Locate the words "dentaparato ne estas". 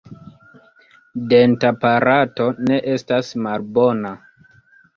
1.33-3.33